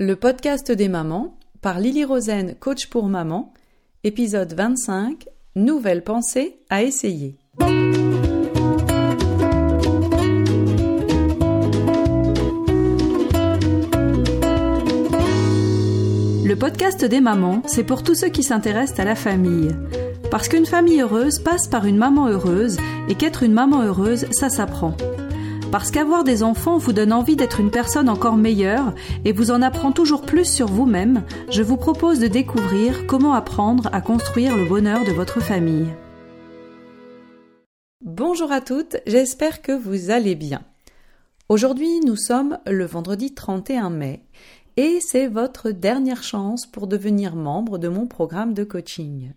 [0.00, 3.54] Le podcast des mamans par Lily Rosen, coach pour maman,
[4.02, 7.36] épisode 25, Nouvelles pensées à essayer.
[16.44, 19.76] Le podcast des mamans, c'est pour tous ceux qui s'intéressent à la famille.
[20.28, 24.48] Parce qu'une famille heureuse passe par une maman heureuse et qu'être une maman heureuse, ça
[24.48, 24.96] s'apprend.
[25.74, 28.94] Parce qu'avoir des enfants vous donne envie d'être une personne encore meilleure
[29.24, 33.90] et vous en apprend toujours plus sur vous-même, je vous propose de découvrir comment apprendre
[33.92, 35.88] à construire le bonheur de votre famille.
[38.04, 40.62] Bonjour à toutes, j'espère que vous allez bien.
[41.48, 44.22] Aujourd'hui, nous sommes le vendredi 31 mai
[44.76, 49.32] et c'est votre dernière chance pour devenir membre de mon programme de coaching.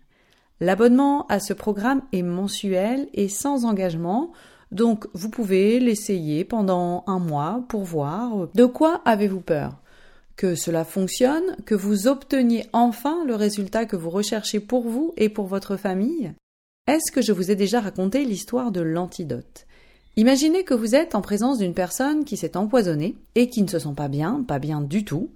[0.60, 4.30] L'abonnement à ce programme est mensuel et sans engagement,
[4.70, 9.78] donc vous pouvez l'essayer pendant un mois pour voir de quoi avez-vous peur.
[10.36, 15.28] Que cela fonctionne, que vous obteniez enfin le résultat que vous recherchez pour vous et
[15.28, 16.32] pour votre famille.
[16.86, 19.66] Est-ce que je vous ai déjà raconté l'histoire de l'antidote?
[20.16, 23.78] Imaginez que vous êtes en présence d'une personne qui s'est empoisonnée et qui ne se
[23.78, 25.30] sent pas bien, pas bien du tout,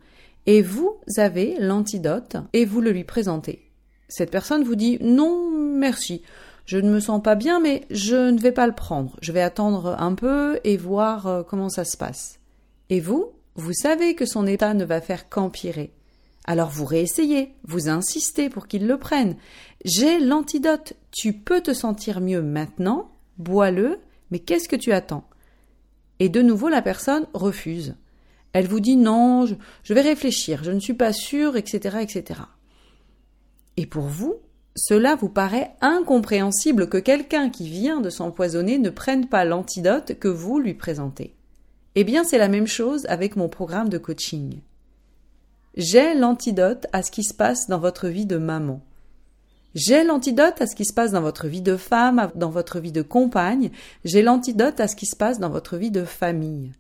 [0.46, 3.70] et vous avez l'antidote et vous le lui présentez.
[4.08, 6.22] Cette personne vous dit non, merci.
[6.64, 9.16] Je ne me sens pas bien, mais je ne vais pas le prendre.
[9.20, 12.38] Je vais attendre un peu et voir euh, comment ça se passe.
[12.88, 15.92] Et vous, vous savez que son état ne va faire qu'empirer.
[16.44, 19.36] Alors vous réessayez, vous insistez pour qu'il le prenne.
[19.84, 25.24] J'ai l'antidote, tu peux te sentir mieux maintenant, bois-le, mais qu'est-ce que tu attends?
[26.18, 27.94] Et de nouveau la personne refuse.
[28.52, 32.40] Elle vous dit non, je, je vais réfléchir, je ne suis pas sûre, etc., etc.
[33.76, 34.36] Et pour vous,
[34.74, 40.28] cela vous paraît incompréhensible que quelqu'un qui vient de s'empoisonner ne prenne pas l'antidote que
[40.28, 41.34] vous lui présentez.
[41.94, 44.60] Eh bien, c'est la même chose avec mon programme de coaching.
[45.76, 48.80] J'ai l'antidote à ce qui se passe dans votre vie de maman.
[49.74, 52.92] J'ai l'antidote à ce qui se passe dans votre vie de femme, dans votre vie
[52.92, 53.70] de compagne.
[54.04, 56.72] J'ai l'antidote à ce qui se passe dans votre vie de famille.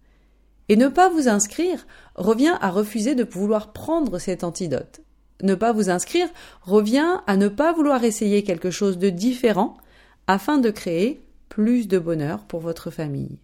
[0.68, 5.00] Et ne pas vous inscrire revient à refuser de vouloir prendre cet antidote
[5.42, 6.28] ne pas vous inscrire
[6.62, 9.76] revient à ne pas vouloir essayer quelque chose de différent
[10.26, 13.38] afin de créer plus de bonheur pour votre famille.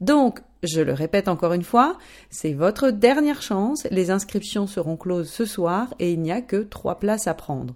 [0.00, 1.96] Donc, je le répète encore une fois,
[2.28, 6.62] c'est votre dernière chance, les inscriptions seront closes ce soir et il n'y a que
[6.62, 7.74] trois places à prendre.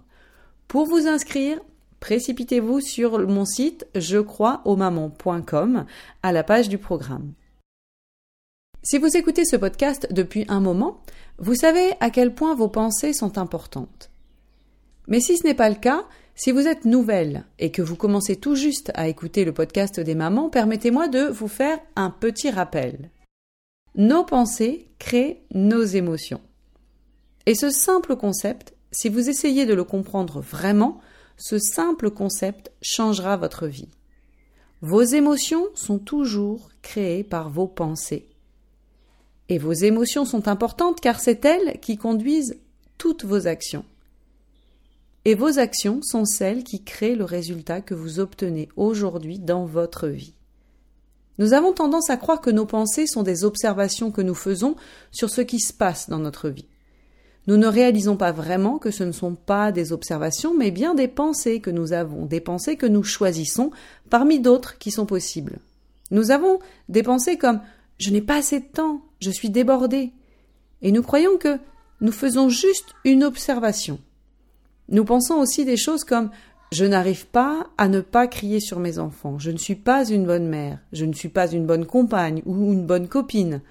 [0.67, 1.59] Pour vous inscrire,
[1.99, 4.77] précipitez-vous sur mon site je crois au
[6.21, 7.33] à la page du programme.
[8.81, 11.01] Si vous écoutez ce podcast depuis un moment,
[11.37, 14.09] vous savez à quel point vos pensées sont importantes.
[15.07, 18.37] Mais si ce n'est pas le cas, si vous êtes nouvelle et que vous commencez
[18.37, 23.11] tout juste à écouter le podcast des mamans, permettez-moi de vous faire un petit rappel.
[23.95, 26.41] Nos pensées créent nos émotions.
[27.45, 31.01] Et ce simple concept, si vous essayez de le comprendre vraiment,
[31.35, 33.89] ce simple concept changera votre vie.
[34.81, 38.28] Vos émotions sont toujours créées par vos pensées.
[39.49, 42.57] Et vos émotions sont importantes car c'est elles qui conduisent
[42.97, 43.85] toutes vos actions.
[45.25, 50.07] Et vos actions sont celles qui créent le résultat que vous obtenez aujourd'hui dans votre
[50.07, 50.33] vie.
[51.39, 54.75] Nous avons tendance à croire que nos pensées sont des observations que nous faisons
[55.11, 56.67] sur ce qui se passe dans notre vie.
[57.47, 61.07] Nous ne réalisons pas vraiment que ce ne sont pas des observations, mais bien des
[61.07, 63.71] pensées que nous avons, des pensées que nous choisissons
[64.09, 65.59] parmi d'autres qui sont possibles.
[66.11, 66.59] Nous avons
[66.89, 67.61] des pensées comme
[67.97, 70.11] je n'ai pas assez de temps, je suis débordé.
[70.81, 71.57] Et nous croyons que
[72.01, 73.99] nous faisons juste une observation.
[74.87, 76.31] Nous pensons aussi des choses comme
[76.71, 80.25] je n'arrive pas à ne pas crier sur mes enfants, je ne suis pas une
[80.25, 83.61] bonne mère, je ne suis pas une bonne compagne ou une bonne copine.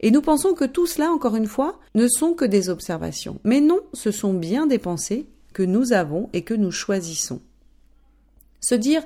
[0.00, 3.38] Et nous pensons que tout cela, encore une fois, ne sont que des observations.
[3.44, 7.40] Mais non, ce sont bien des pensées que nous avons et que nous choisissons.
[8.60, 9.02] Se dire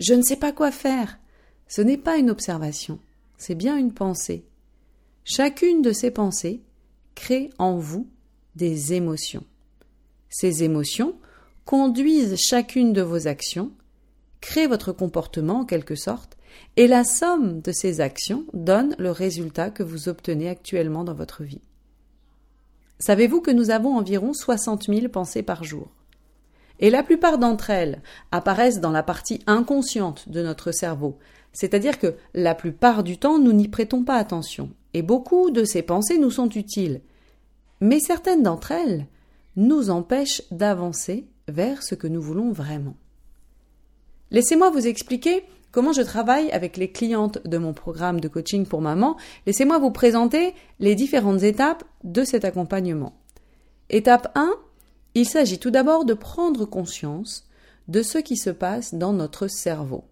[0.00, 1.18] je ne sais pas quoi faire,
[1.66, 3.00] ce n'est pas une observation
[3.38, 4.44] c'est bien une pensée.
[5.30, 6.62] Chacune de ces pensées
[7.14, 8.08] crée en vous
[8.56, 9.44] des émotions.
[10.30, 11.16] Ces émotions
[11.66, 13.70] conduisent chacune de vos actions,
[14.40, 16.38] créent votre comportement en quelque sorte,
[16.76, 21.44] et la somme de ces actions donne le résultat que vous obtenez actuellement dans votre
[21.44, 21.60] vie.
[22.98, 25.90] Savez-vous que nous avons environ 60 000 pensées par jour?
[26.80, 28.00] Et la plupart d'entre elles
[28.32, 31.18] apparaissent dans la partie inconsciente de notre cerveau,
[31.52, 35.82] c'est-à-dire que la plupart du temps, nous n'y prêtons pas attention, et beaucoup de ces
[35.82, 37.00] pensées nous sont utiles.
[37.80, 39.06] Mais certaines d'entre elles
[39.56, 42.96] nous empêchent d'avancer vers ce que nous voulons vraiment.
[44.30, 48.80] Laissez-moi vous expliquer comment je travaille avec les clientes de mon programme de coaching pour
[48.80, 53.14] maman, laissez-moi vous présenter les différentes étapes de cet accompagnement.
[53.90, 54.50] Étape 1,
[55.14, 57.48] il s'agit tout d'abord de prendre conscience
[57.88, 60.04] de ce qui se passe dans notre cerveau.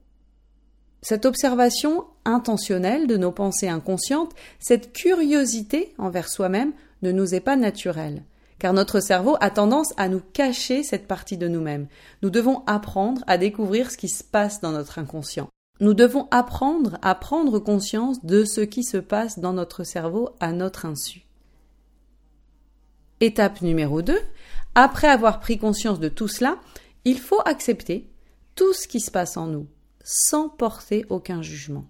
[1.03, 7.57] Cette observation intentionnelle de nos pensées inconscientes, cette curiosité envers soi-même ne nous est pas
[7.57, 8.25] naturelle,
[8.59, 11.87] car notre cerveau a tendance à nous cacher cette partie de nous-mêmes.
[12.23, 15.49] Nous devons apprendre à découvrir ce qui se passe dans notre inconscient.
[15.81, 20.53] Nous devons apprendre à prendre conscience de ce qui se passe dans notre cerveau à
[20.53, 21.27] notre insu.
[23.21, 24.19] Étape numéro 2.
[24.75, 26.59] Après avoir pris conscience de tout cela,
[27.05, 28.11] il faut accepter
[28.55, 29.67] tout ce qui se passe en nous,
[30.03, 31.85] sans porter aucun jugement.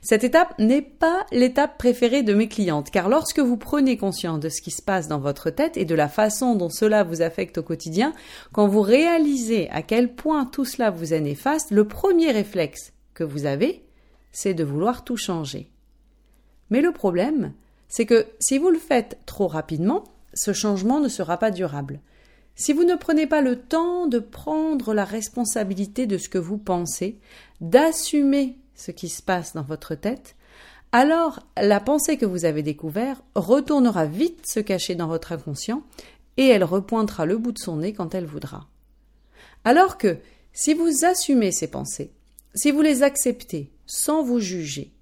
[0.00, 4.48] Cette étape n'est pas l'étape préférée de mes clientes, car lorsque vous prenez conscience de
[4.48, 7.58] ce qui se passe dans votre tête et de la façon dont cela vous affecte
[7.58, 8.12] au quotidien,
[8.52, 13.24] quand vous réalisez à quel point tout cela vous est néfaste, le premier réflexe que
[13.24, 13.84] vous avez,
[14.32, 15.70] c'est de vouloir tout changer.
[16.70, 17.52] Mais le problème,
[17.88, 20.04] c'est que si vous le faites trop rapidement,
[20.34, 22.00] ce changement ne sera pas durable.
[22.54, 26.58] Si vous ne prenez pas le temps de prendre la responsabilité de ce que vous
[26.58, 27.18] pensez,
[27.60, 30.36] d'assumer ce qui se passe dans votre tête,
[30.92, 35.82] alors la pensée que vous avez découverte retournera vite se cacher dans votre inconscient
[36.36, 38.68] et elle repointera le bout de son nez quand elle voudra.
[39.64, 40.18] Alors que
[40.52, 42.12] si vous assumez ces pensées,
[42.54, 44.92] si vous les acceptez sans vous juger,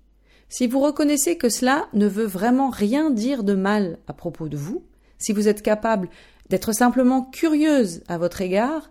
[0.49, 4.57] si vous reconnaissez que cela ne veut vraiment rien dire de mal à propos de
[4.57, 4.85] vous,
[5.19, 6.09] si vous êtes capable
[6.49, 8.91] d'être simplement curieuse à votre égard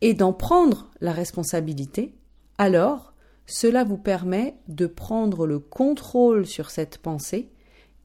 [0.00, 2.14] et d'en prendre la responsabilité,
[2.58, 3.07] alors
[3.48, 7.48] cela vous permet de prendre le contrôle sur cette pensée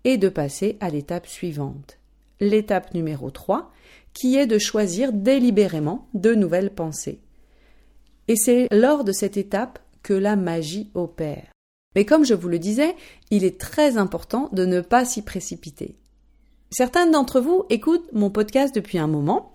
[0.06, 2.00] et de passer à l'étape suivante.
[2.40, 3.70] L'étape numéro 3,
[4.14, 7.20] qui est de choisir délibérément de nouvelles pensées.
[8.30, 11.52] Et c'est lors de cette étape que la magie opère.
[11.96, 12.96] Mais comme je vous le disais,
[13.30, 15.98] il est très important de ne pas s'y précipiter.
[16.72, 19.54] Certains d'entre vous écoutent mon podcast depuis un moment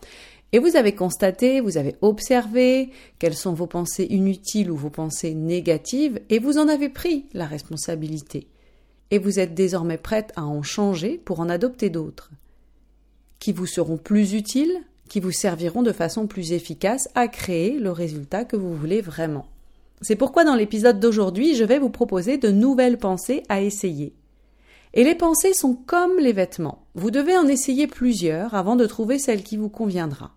[0.52, 5.34] et vous avez constaté, vous avez observé quelles sont vos pensées inutiles ou vos pensées
[5.34, 8.48] négatives et vous en avez pris la responsabilité.
[9.10, 12.30] Et vous êtes désormais prête à en changer pour en adopter d'autres
[13.38, 17.90] qui vous seront plus utiles, qui vous serviront de façon plus efficace à créer le
[17.90, 19.46] résultat que vous voulez vraiment.
[20.00, 24.14] C'est pourquoi dans l'épisode d'aujourd'hui, je vais vous proposer de nouvelles pensées à essayer.
[24.94, 26.86] Et les pensées sont comme les vêtements.
[26.94, 30.32] Vous devez en essayer plusieurs avant de trouver celle qui vous conviendra.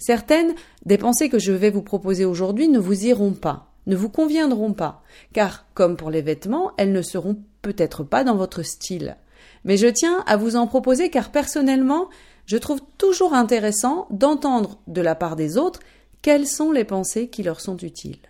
[0.00, 0.54] Certaines
[0.86, 4.72] des pensées que je vais vous proposer aujourd'hui ne vous iront pas, ne vous conviendront
[4.72, 5.02] pas,
[5.34, 9.18] car, comme pour les vêtements, elles ne seront peut-être pas dans votre style.
[9.64, 12.08] Mais je tiens à vous en proposer car personnellement,
[12.46, 15.80] je trouve toujours intéressant d'entendre de la part des autres
[16.22, 18.20] quelles sont les pensées qui leur sont utiles.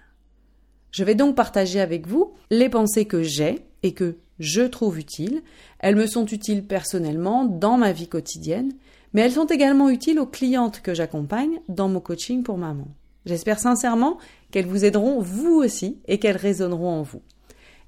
[0.90, 5.42] Je vais donc partager avec vous les pensées que j'ai et que je trouve utiles.
[5.78, 8.72] Elles me sont utiles personnellement dans ma vie quotidienne
[9.12, 12.88] mais elles sont également utiles aux clientes que j'accompagne dans mon coaching pour maman.
[13.26, 14.18] J'espère sincèrement
[14.50, 17.22] qu'elles vous aideront vous aussi et qu'elles résonneront en vous.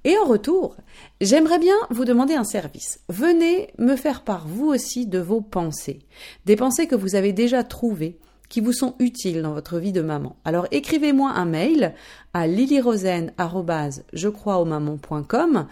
[0.05, 0.77] Et en retour,
[1.21, 3.01] j'aimerais bien vous demander un service.
[3.09, 6.01] Venez me faire part vous aussi de vos pensées,
[6.45, 10.03] des pensées que vous avez déjà trouvées, qui vous sont utiles dans votre vie de
[10.03, 10.37] maman.
[10.45, 11.95] Alors écrivez-moi un mail
[12.35, 15.67] à je crois au maman.com,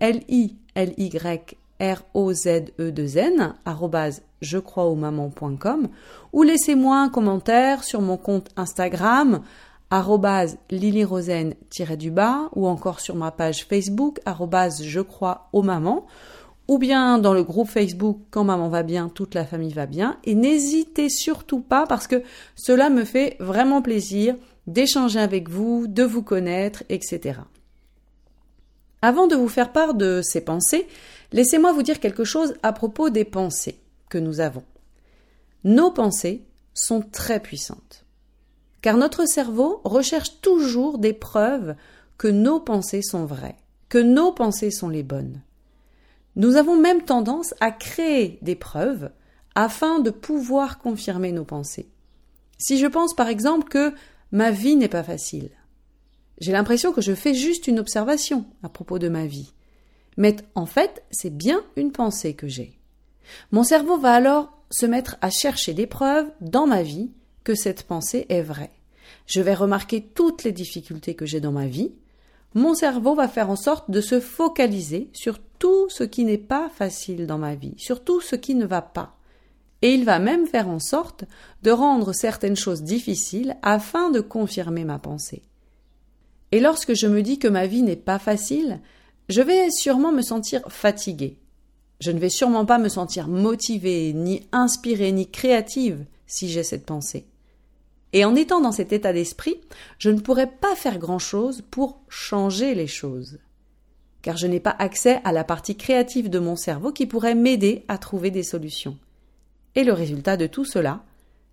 [0.00, 1.56] L-I-L-Y
[1.92, 3.54] R-O-Z-E-2-N,
[4.40, 5.88] je crois maman.com,
[6.32, 9.42] ou laissez-moi un commentaire sur mon compte Instagram,
[9.90, 10.58] arrobase
[11.96, 16.06] du bas ou encore sur ma page Facebook, arrobase je crois au maman,
[16.68, 20.16] ou bien dans le groupe Facebook Quand maman va bien, toute la famille va bien.
[20.24, 22.22] Et n'hésitez surtout pas parce que
[22.56, 24.34] cela me fait vraiment plaisir
[24.66, 27.40] d'échanger avec vous, de vous connaître, etc.
[29.02, 30.86] Avant de vous faire part de ces pensées,
[31.34, 34.62] laissez-moi vous dire quelque chose à propos des pensées que nous avons.
[35.64, 38.06] Nos pensées sont très puissantes,
[38.80, 41.74] car notre cerveau recherche toujours des preuves
[42.18, 43.56] que nos pensées sont vraies,
[43.88, 45.42] que nos pensées sont les bonnes.
[46.36, 49.10] Nous avons même tendance à créer des preuves
[49.54, 51.88] afin de pouvoir confirmer nos pensées.
[52.58, 53.92] Si je pense par exemple que
[54.30, 55.50] ma vie n'est pas facile,
[56.40, 59.53] j'ai l'impression que je fais juste une observation à propos de ma vie.
[60.16, 62.78] Mais en fait, c'est bien une pensée que j'ai.
[63.52, 67.10] Mon cerveau va alors se mettre à chercher des preuves dans ma vie
[67.42, 68.72] que cette pensée est vraie.
[69.26, 71.92] Je vais remarquer toutes les difficultés que j'ai dans ma vie.
[72.54, 76.68] Mon cerveau va faire en sorte de se focaliser sur tout ce qui n'est pas
[76.68, 79.16] facile dans ma vie, sur tout ce qui ne va pas.
[79.82, 81.24] Et il va même faire en sorte
[81.62, 85.42] de rendre certaines choses difficiles afin de confirmer ma pensée.
[86.52, 88.80] Et lorsque je me dis que ma vie n'est pas facile,
[89.28, 91.38] je vais sûrement me sentir fatiguée.
[92.00, 96.84] Je ne vais sûrement pas me sentir motivée, ni inspirée, ni créative si j'ai cette
[96.84, 97.26] pensée.
[98.12, 99.60] Et en étant dans cet état d'esprit,
[99.98, 103.38] je ne pourrai pas faire grand-chose pour changer les choses.
[104.22, 107.84] Car je n'ai pas accès à la partie créative de mon cerveau qui pourrait m'aider
[107.88, 108.98] à trouver des solutions.
[109.74, 111.02] Et le résultat de tout cela,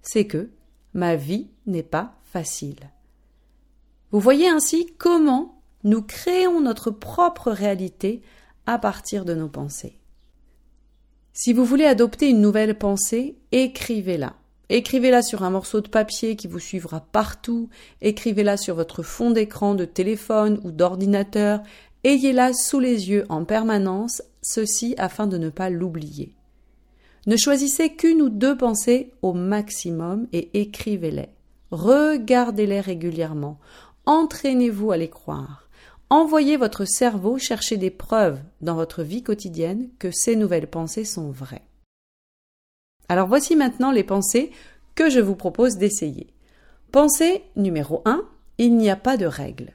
[0.02, 0.50] c'est que
[0.94, 2.92] ma vie n'est pas facile.
[4.12, 8.22] Vous voyez ainsi comment nous créons notre propre réalité
[8.66, 9.98] à partir de nos pensées.
[11.34, 14.36] Si vous voulez adopter une nouvelle pensée, écrivez-la.
[14.70, 17.70] Écrivez-la sur un morceau de papier qui vous suivra partout,
[18.02, 21.62] écrivez-la sur votre fond d'écran de téléphone ou d'ordinateur,
[22.04, 26.36] ayez-la sous les yeux en permanence, ceci afin de ne pas l'oublier.
[27.28, 31.30] Ne choisissez qu'une ou deux pensées au maximum et écrivez-les.
[31.72, 33.60] Regardez-les régulièrement.
[34.06, 35.70] Entraînez-vous à les croire.
[36.12, 41.32] Envoyez votre cerveau chercher des preuves dans votre vie quotidienne que ces nouvelles pensées sont
[41.32, 41.64] vraies.
[43.08, 44.52] Alors voici maintenant les pensées
[44.94, 46.28] que je vous propose d'essayer.
[46.92, 48.26] Pensée numéro 1,
[48.58, 49.72] il n'y a pas de règles.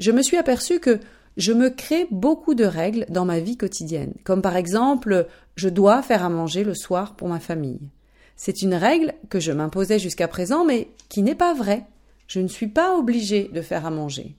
[0.00, 0.98] Je me suis aperçu que
[1.36, 6.02] je me crée beaucoup de règles dans ma vie quotidienne, comme par exemple je dois
[6.02, 7.88] faire à manger le soir pour ma famille.
[8.34, 11.86] C'est une règle que je m'imposais jusqu'à présent, mais qui n'est pas vraie.
[12.26, 14.34] Je ne suis pas obligée de faire à manger.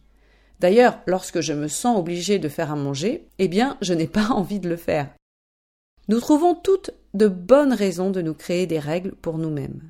[0.60, 4.28] D'ailleurs, lorsque je me sens obligée de faire à manger, eh bien, je n'ai pas
[4.30, 5.10] envie de le faire.
[6.08, 9.82] Nous trouvons toutes de bonnes raisons de nous créer des règles pour nous-mêmes.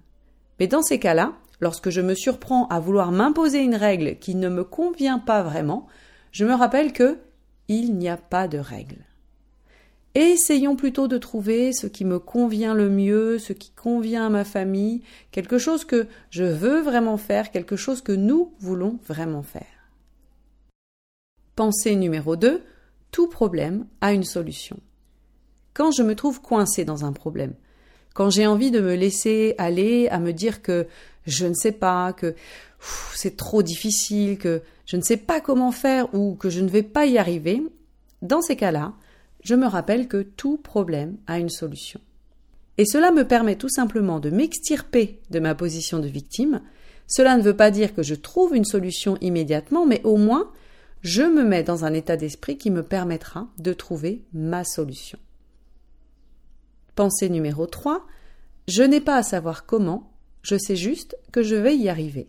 [0.59, 4.49] Mais dans ces cas-là, lorsque je me surprends à vouloir m'imposer une règle qui ne
[4.49, 5.87] me convient pas vraiment,
[6.31, 7.19] je me rappelle que
[7.67, 9.05] il n'y a pas de règle.
[10.15, 14.45] Essayons plutôt de trouver ce qui me convient le mieux, ce qui convient à ma
[14.45, 19.76] famille, quelque chose que je veux vraiment faire, quelque chose que nous voulons vraiment faire.
[21.57, 22.61] Pensée numéro 2.
[23.09, 24.77] Tout problème a une solution.
[25.73, 27.55] Quand je me trouve coincé dans un problème,
[28.13, 30.85] quand j'ai envie de me laisser aller à me dire que
[31.25, 32.35] je ne sais pas, que
[33.15, 36.83] c'est trop difficile, que je ne sais pas comment faire ou que je ne vais
[36.83, 37.63] pas y arriver,
[38.21, 38.93] dans ces cas-là,
[39.43, 41.99] je me rappelle que tout problème a une solution.
[42.77, 46.61] Et cela me permet tout simplement de m'extirper de ma position de victime.
[47.07, 50.51] Cela ne veut pas dire que je trouve une solution immédiatement, mais au moins
[51.01, 55.19] je me mets dans un état d'esprit qui me permettra de trouver ma solution.
[56.95, 58.05] Pensée numéro 3.
[58.67, 60.11] Je n'ai pas à savoir comment,
[60.41, 62.27] je sais juste que je vais y arriver.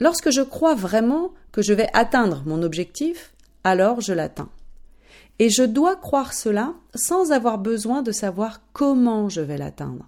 [0.00, 3.34] Lorsque je crois vraiment que je vais atteindre mon objectif,
[3.64, 4.50] alors je l'atteins.
[5.40, 10.06] Et je dois croire cela sans avoir besoin de savoir comment je vais l'atteindre.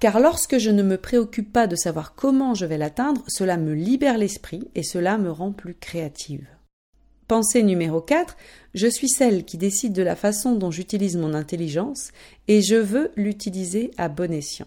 [0.00, 3.74] Car lorsque je ne me préoccupe pas de savoir comment je vais l'atteindre, cela me
[3.74, 6.48] libère l'esprit et cela me rend plus créative.
[7.28, 8.34] Pensée numéro 4,
[8.72, 12.12] je suis celle qui décide de la façon dont j'utilise mon intelligence
[12.48, 14.66] et je veux l'utiliser à bon escient.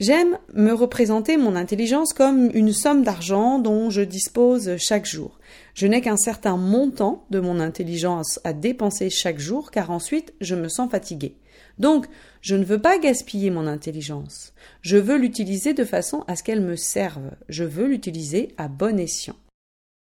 [0.00, 5.38] J'aime me représenter mon intelligence comme une somme d'argent dont je dispose chaque jour.
[5.74, 10.56] Je n'ai qu'un certain montant de mon intelligence à dépenser chaque jour car ensuite je
[10.56, 11.36] me sens fatigué.
[11.78, 12.06] Donc,
[12.44, 14.52] je ne veux pas gaspiller mon intelligence.
[14.82, 17.30] Je veux l'utiliser de façon à ce qu'elle me serve.
[17.48, 19.36] Je veux l'utiliser à bon escient.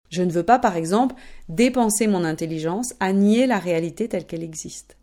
[0.09, 1.15] Je ne veux pas, par exemple,
[1.51, 4.97] dépenser mon intelligence à nier la réalité telle qu'elle existe.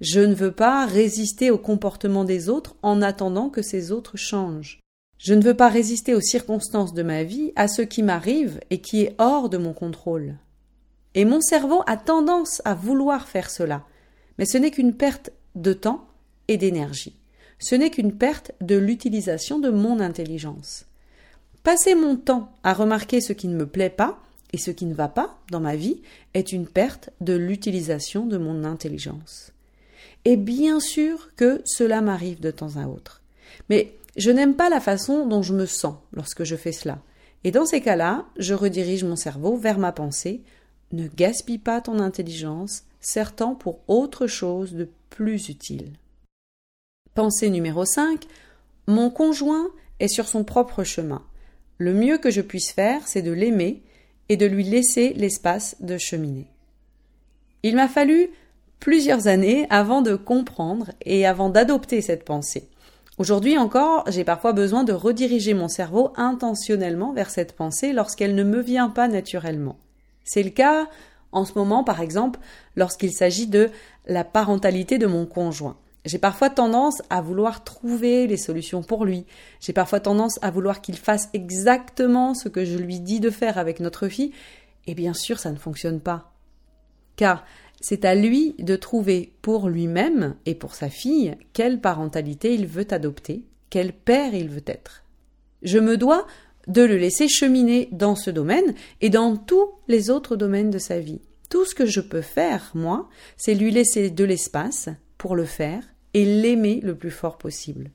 [0.00, 4.80] Je ne veux pas résister au comportement des autres en attendant que ces autres changent.
[5.18, 8.80] Je ne veux pas résister aux circonstances de ma vie, à ce qui m'arrive et
[8.80, 10.38] qui est hors de mon contrôle.
[11.14, 13.84] Et mon cerveau a tendance à vouloir faire cela,
[14.38, 16.06] mais ce n'est qu'une perte de temps
[16.56, 17.16] d'énergie.
[17.58, 20.86] Ce n'est qu'une perte de l'utilisation de mon intelligence.
[21.62, 24.18] Passer mon temps à remarquer ce qui ne me plaît pas
[24.52, 26.00] et ce qui ne va pas dans ma vie
[26.34, 29.52] est une perte de l'utilisation de mon intelligence.
[30.24, 33.22] Et bien sûr que cela m'arrive de temps à autre.
[33.68, 36.98] Mais je n'aime pas la façon dont je me sens lorsque je fais cela.
[37.44, 40.42] Et dans ces cas-là, je redirige mon cerveau vers ma pensée.
[40.92, 45.92] Ne gaspille pas ton intelligence, sertant pour autre chose de plus utile.
[47.14, 48.24] Pensée numéro 5.
[48.86, 49.66] Mon conjoint
[49.98, 51.22] est sur son propre chemin.
[51.76, 53.82] Le mieux que je puisse faire, c'est de l'aimer
[54.28, 56.46] et de lui laisser l'espace de cheminer.
[57.64, 58.30] Il m'a fallu
[58.78, 62.68] plusieurs années avant de comprendre et avant d'adopter cette pensée.
[63.18, 68.44] Aujourd'hui encore, j'ai parfois besoin de rediriger mon cerveau intentionnellement vers cette pensée lorsqu'elle ne
[68.44, 69.78] me vient pas naturellement.
[70.22, 70.88] C'est le cas
[71.32, 72.38] en ce moment, par exemple,
[72.76, 73.68] lorsqu'il s'agit de
[74.06, 75.76] la parentalité de mon conjoint.
[76.04, 79.26] J'ai parfois tendance à vouloir trouver les solutions pour lui.
[79.60, 83.58] J'ai parfois tendance à vouloir qu'il fasse exactement ce que je lui dis de faire
[83.58, 84.32] avec notre fille.
[84.86, 86.32] Et bien sûr, ça ne fonctionne pas.
[87.16, 87.44] Car
[87.80, 92.86] c'est à lui de trouver pour lui-même et pour sa fille quelle parentalité il veut
[92.90, 95.04] adopter, quel père il veut être.
[95.62, 96.26] Je me dois
[96.66, 100.98] de le laisser cheminer dans ce domaine et dans tous les autres domaines de sa
[100.98, 101.20] vie.
[101.50, 104.88] Tout ce que je peux faire, moi, c'est lui laisser de l'espace
[105.20, 105.84] pour le faire
[106.14, 107.90] et l'aimer le plus fort possible.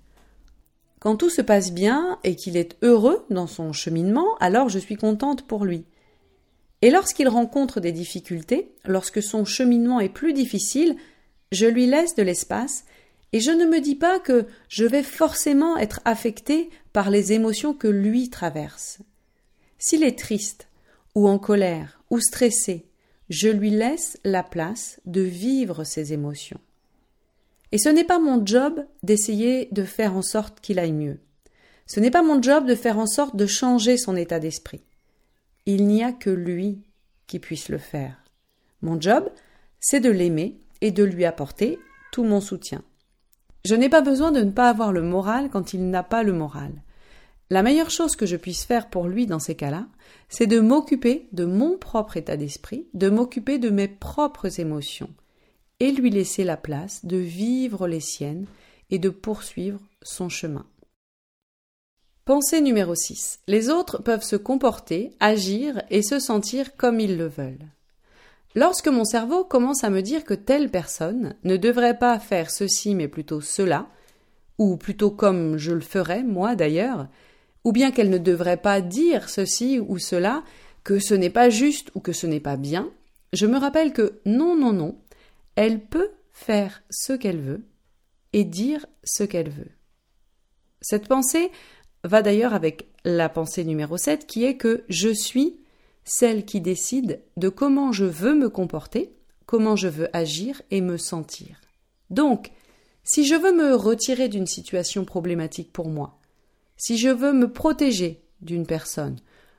[0.99, 4.95] Quand tout se passe bien et qu'il est heureux dans son cheminement, alors je suis
[4.95, 5.85] contente pour lui.
[6.83, 10.97] Et lorsqu'il rencontre des difficultés, lorsque son cheminement est plus difficile,
[11.51, 12.85] je lui laisse de l'espace
[13.33, 17.73] et je ne me dis pas que je vais forcément être affectée par les émotions
[17.73, 18.99] que lui traverse.
[19.79, 20.67] S'il est triste,
[21.15, 22.85] ou en colère, ou stressé,
[23.29, 26.59] je lui laisse la place de vivre ses émotions.
[27.75, 31.19] Et ce n'est pas mon job d'essayer de faire en sorte qu'il aille mieux.
[31.87, 34.79] Ce n'est pas mon job de faire en sorte de changer son état d'esprit.
[35.65, 36.83] Il n'y a que lui
[37.27, 38.15] qui puisse le faire.
[38.81, 39.29] Mon job,
[39.81, 41.77] c'est de l'aimer et de lui apporter
[42.13, 42.81] tout mon soutien.
[43.65, 46.31] Je n'ai pas besoin de ne pas avoir le moral quand il n'a pas le
[46.31, 46.71] moral.
[47.49, 49.85] La meilleure chose que je puisse faire pour lui dans ces cas-là,
[50.29, 55.09] c'est de m'occuper de mon propre état d'esprit, de m'occuper de mes propres émotions,
[55.91, 58.45] lui laisser la place de vivre les siennes
[58.89, 60.65] et de poursuivre son chemin.
[62.25, 63.39] Pensée numéro 6.
[63.47, 67.67] Les autres peuvent se comporter, agir et se sentir comme ils le veulent.
[68.55, 72.95] Lorsque mon cerveau commence à me dire que telle personne ne devrait pas faire ceci
[72.95, 73.87] mais plutôt cela,
[74.57, 77.07] ou plutôt comme je le ferais, moi d'ailleurs,
[77.63, 80.43] ou bien qu'elle ne devrait pas dire ceci ou cela,
[80.83, 82.89] que ce n'est pas juste ou que ce n'est pas bien,
[83.33, 84.97] je me rappelle que non, non, non,
[85.55, 87.65] elle peut faire ce qu'elle veut
[88.33, 89.71] et dire ce qu'elle veut.
[90.81, 91.51] Cette pensée
[92.03, 95.59] va d'ailleurs avec la pensée numéro 7 qui est que je suis
[96.03, 100.97] celle qui décide de comment je veux me comporter, comment je veux agir et me
[100.97, 101.59] sentir.
[102.09, 102.51] Donc,
[103.03, 106.19] si je veux me retirer d'une situation problématique pour moi,
[106.77, 109.17] si je veux me protéger d'une personne,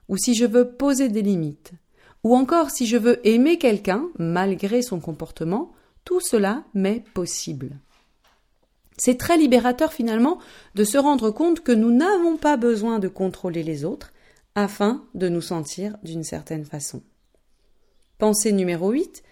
[0.09, 1.73] ou si je veux poser des limites,
[2.23, 5.73] ou encore si je veux aimer quelqu'un malgré son comportement,
[6.07, 7.73] tout cela m'est possible.
[8.97, 10.39] C'est très libérateur finalement
[10.75, 14.15] de se rendre compte que nous n'avons pas besoin de contrôler les autres
[14.55, 17.03] afin de nous sentir d'une certaine façon.
[18.17, 19.23] Pensée numéro 8.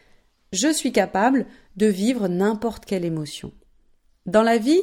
[0.52, 3.52] Je suis capable de vivre n'importe quelle émotion.
[4.26, 4.82] Dans la vie,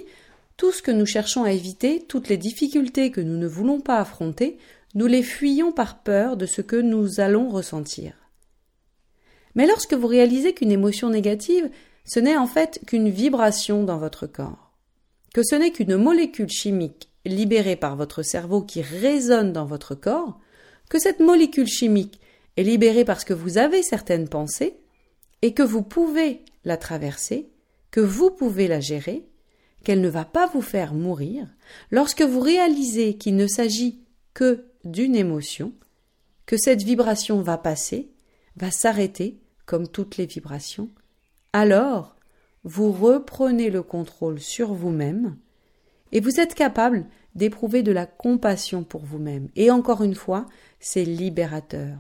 [0.57, 3.99] tout ce que nous cherchons à éviter, toutes les difficultés que nous ne voulons pas
[3.99, 4.57] affronter,
[4.95, 8.20] nous les fuyons par peur de ce que nous allons ressentir.
[9.55, 11.69] Mais lorsque vous réalisez qu'une émotion négative,
[12.05, 14.71] ce n'est en fait qu'une vibration dans votre corps,
[15.33, 20.39] que ce n'est qu'une molécule chimique libérée par votre cerveau qui résonne dans votre corps,
[20.89, 22.19] que cette molécule chimique
[22.57, 24.77] est libérée parce que vous avez certaines pensées,
[25.41, 27.49] et que vous pouvez la traverser,
[27.89, 29.25] que vous pouvez la gérer,
[29.83, 31.47] qu'elle ne va pas vous faire mourir,
[31.89, 33.99] lorsque vous réalisez qu'il ne s'agit
[34.33, 35.73] que d'une émotion,
[36.45, 38.10] que cette vibration va passer,
[38.55, 40.89] va s'arrêter, comme toutes les vibrations,
[41.53, 42.15] alors
[42.63, 45.37] vous reprenez le contrôle sur vous-même
[46.11, 49.49] et vous êtes capable d'éprouver de la compassion pour vous-même.
[49.55, 50.45] Et encore une fois,
[50.79, 51.97] c'est libérateur.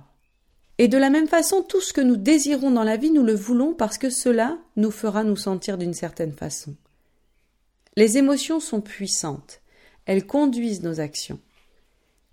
[0.77, 3.35] Et de la même façon, tout ce que nous désirons dans la vie, nous le
[3.35, 6.75] voulons parce que cela nous fera nous sentir d'une certaine façon.
[7.95, 9.61] Les émotions sont puissantes.
[10.05, 11.39] Elles conduisent nos actions.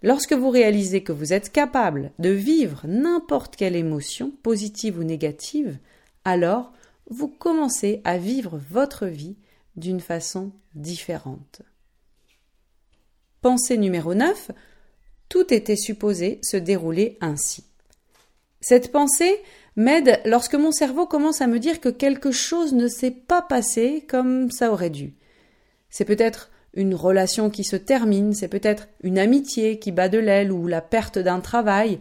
[0.02, 5.78] Lorsque vous réalisez que vous êtes capable de vivre n'importe quelle émotion, positive ou négative,
[6.24, 6.72] alors
[7.10, 9.36] vous commencez à vivre votre vie
[9.76, 11.62] d'une façon différente.
[13.40, 14.50] Pensée numéro 9.
[15.28, 17.64] Tout était supposé se dérouler ainsi.
[18.60, 19.40] Cette pensée
[19.76, 24.04] m'aide lorsque mon cerveau commence à me dire que quelque chose ne s'est pas passé
[24.08, 25.14] comme ça aurait dû.
[25.90, 30.52] C'est peut-être une relation qui se termine, c'est peut-être une amitié qui bat de l'aile
[30.52, 31.98] ou la perte d'un travail.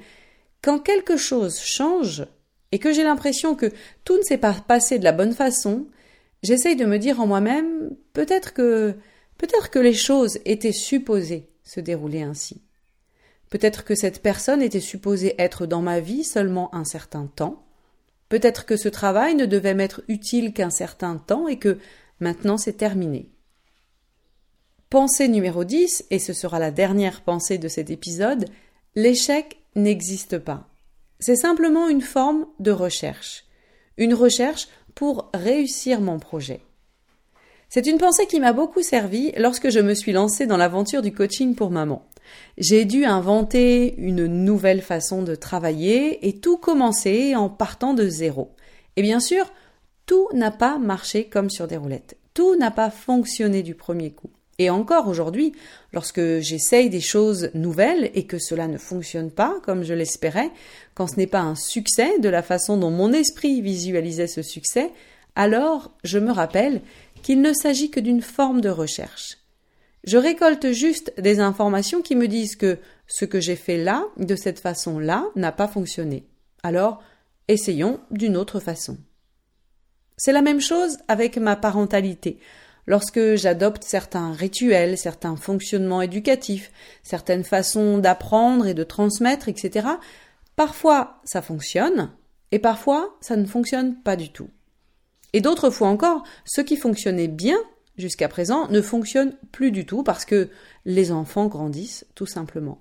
[0.62, 2.26] Quand quelque chose change
[2.72, 3.72] et que j'ai l'impression que
[4.04, 5.88] tout ne s'est pas passé de la bonne façon,
[6.44, 8.96] j'essaye de me dire en moi-même peut-être que
[9.38, 12.62] Peut-être que les choses étaient supposées se dérouler ainsi.
[13.50, 17.66] Peut-être que cette personne était supposée être dans ma vie seulement un certain temps.
[18.30, 21.78] Peut-être que ce travail ne devait m'être utile qu'un certain temps et que
[22.20, 23.30] maintenant c'est terminé.
[24.90, 28.46] Pensée numéro 10, et ce sera la dernière pensée de cet épisode,
[28.96, 30.66] l'échec n'existe pas.
[31.20, 33.44] C'est simplement une forme de recherche.
[33.98, 36.62] Une recherche pour réussir mon projet.
[37.68, 41.14] C'est une pensée qui m'a beaucoup servi lorsque je me suis lancée dans l'aventure du
[41.14, 42.06] coaching pour maman.
[42.58, 48.56] J'ai dû inventer une nouvelle façon de travailler et tout commencer en partant de zéro.
[48.96, 49.52] Et bien sûr,
[50.06, 52.16] tout n'a pas marché comme sur des roulettes.
[52.34, 54.30] Tout n'a pas fonctionné du premier coup.
[54.60, 55.54] Et encore aujourd'hui,
[55.94, 60.50] lorsque j'essaye des choses nouvelles et que cela ne fonctionne pas comme je l'espérais,
[60.96, 64.92] quand ce n'est pas un succès de la façon dont mon esprit visualisait ce succès,
[65.36, 66.82] alors je me rappelle
[67.22, 69.38] qu'il ne s'agit que d'une forme de recherche.
[70.04, 74.36] Je récolte juste des informations qui me disent que ce que j'ai fait là, de
[74.36, 76.26] cette façon-là, n'a pas fonctionné.
[76.64, 77.04] Alors,
[77.48, 78.98] essayons d'une autre façon.
[80.16, 82.40] C'est la même chose avec ma parentalité.
[82.88, 86.72] Lorsque j'adopte certains rituels, certains fonctionnements éducatifs,
[87.04, 89.88] certaines façons d'apprendre et de transmettre, etc.,
[90.56, 92.12] parfois ça fonctionne,
[92.54, 94.50] et parfois ça ne fonctionne pas du tout.
[95.34, 97.60] Et d'autres fois encore, ce qui fonctionnait bien
[97.98, 100.50] jusqu'à présent ne fonctionne plus du tout parce que
[100.86, 102.80] les enfants grandissent tout simplement.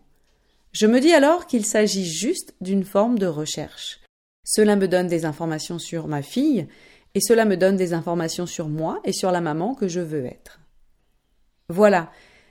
[0.70, 4.00] Je me dis alors qu'il s'agit juste d'une forme de recherche.
[4.44, 6.68] Cela me donne des informations sur ma fille
[7.16, 10.26] et cela me donne des informations sur moi et sur la maman que je veux
[10.26, 10.60] être.
[11.70, 12.10] Voilà.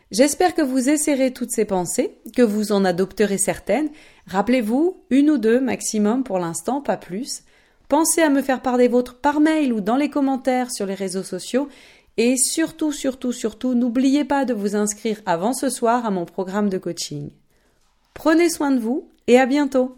[0.09, 3.89] J'espère que vous essaierez toutes ces pensées, que vous en adopterez certaines.
[4.25, 7.43] Rappelez-vous, une ou deux maximum pour l'instant, pas plus.
[7.89, 10.95] Pensez à me faire part des vôtres par mail ou dans les commentaires sur les
[10.95, 11.69] réseaux sociaux
[12.17, 16.69] et surtout, surtout, surtout, n'oubliez pas de vous inscrire avant ce soir à mon programme
[16.69, 17.29] de coaching.
[18.15, 19.95] Prenez soin de vous et à bientôt.